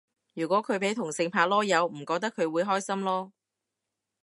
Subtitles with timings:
[0.33, 3.31] 如果佢俾同性拍籮柚唔覺佢會開心囉